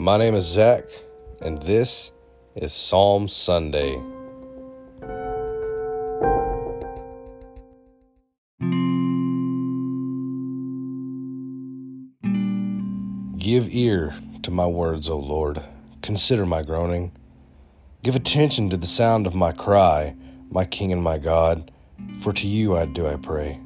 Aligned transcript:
My 0.00 0.16
name 0.16 0.36
is 0.36 0.44
Zach, 0.44 0.84
and 1.42 1.60
this 1.60 2.12
is 2.54 2.72
Psalm 2.72 3.26
Sunday. 3.26 4.00
Give 13.38 13.66
ear 13.74 14.14
to 14.44 14.52
my 14.52 14.66
words, 14.66 15.10
O 15.10 15.18
Lord. 15.18 15.64
Consider 16.00 16.46
my 16.46 16.62
groaning. 16.62 17.10
Give 18.04 18.14
attention 18.14 18.70
to 18.70 18.76
the 18.76 18.86
sound 18.86 19.26
of 19.26 19.34
my 19.34 19.50
cry, 19.50 20.14
my 20.48 20.64
King 20.64 20.92
and 20.92 21.02
my 21.02 21.18
God, 21.18 21.72
for 22.20 22.32
to 22.32 22.46
you 22.46 22.76
I 22.76 22.86
do 22.86 23.08
I 23.08 23.16
pray. 23.16 23.60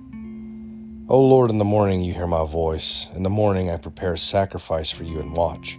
O 1.10 1.20
Lord, 1.20 1.50
in 1.50 1.58
the 1.58 1.66
morning 1.66 2.00
you 2.00 2.14
hear 2.14 2.26
my 2.26 2.46
voice. 2.46 3.06
In 3.14 3.22
the 3.22 3.28
morning 3.28 3.70
I 3.70 3.76
prepare 3.76 4.14
a 4.14 4.18
sacrifice 4.18 4.90
for 4.90 5.04
you 5.04 5.20
and 5.20 5.36
watch. 5.36 5.78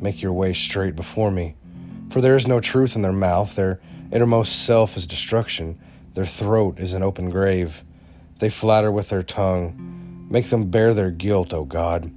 make 0.00 0.22
your 0.22 0.32
way 0.32 0.52
straight 0.52 0.96
before 0.96 1.30
me. 1.30 1.56
For 2.10 2.20
there 2.20 2.36
is 2.36 2.46
no 2.46 2.60
truth 2.60 2.96
in 2.96 3.02
their 3.02 3.12
mouth, 3.12 3.56
their 3.56 3.80
innermost 4.12 4.64
self 4.64 4.96
is 4.96 5.06
destruction, 5.06 5.78
their 6.14 6.26
throat 6.26 6.78
is 6.78 6.92
an 6.92 7.02
open 7.02 7.30
grave. 7.30 7.84
They 8.38 8.50
flatter 8.50 8.92
with 8.92 9.08
their 9.08 9.22
tongue. 9.22 10.26
Make 10.30 10.50
them 10.50 10.70
bear 10.70 10.92
their 10.94 11.10
guilt, 11.10 11.52
O 11.52 11.64
God. 11.64 12.10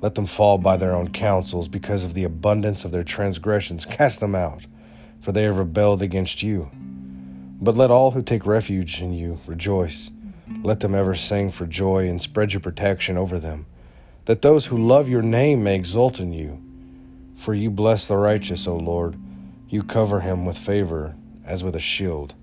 Let 0.00 0.16
them 0.16 0.26
fall 0.26 0.58
by 0.58 0.76
their 0.76 0.94
own 0.94 1.08
counsels, 1.12 1.66
because 1.66 2.04
of 2.04 2.14
the 2.14 2.24
abundance 2.24 2.84
of 2.84 2.90
their 2.90 3.04
transgressions. 3.04 3.86
Cast 3.86 4.20
them 4.20 4.34
out, 4.34 4.66
for 5.20 5.32
they 5.32 5.44
have 5.44 5.56
rebelled 5.56 6.02
against 6.02 6.42
you. 6.42 6.70
But 7.60 7.76
let 7.76 7.90
all 7.90 8.10
who 8.10 8.22
take 8.22 8.44
refuge 8.44 9.00
in 9.00 9.12
you 9.12 9.40
rejoice. 9.46 10.10
Let 10.62 10.80
them 10.80 10.94
ever 10.94 11.14
sing 11.14 11.50
for 11.50 11.66
joy 11.66 12.08
and 12.08 12.20
spread 12.20 12.52
your 12.52 12.60
protection 12.60 13.16
over 13.16 13.38
them, 13.38 13.66
that 14.26 14.42
those 14.42 14.66
who 14.66 14.76
love 14.76 15.08
your 15.08 15.22
name 15.22 15.64
may 15.64 15.74
exult 15.74 16.20
in 16.20 16.32
you. 16.32 16.62
For 17.34 17.54
you 17.54 17.70
bless 17.70 18.06
the 18.06 18.16
righteous, 18.16 18.66
O 18.66 18.76
Lord. 18.76 19.16
You 19.68 19.82
cover 19.82 20.20
him 20.20 20.46
with 20.46 20.56
favor 20.56 21.16
as 21.44 21.62
with 21.64 21.76
a 21.76 21.80
shield. 21.80 22.34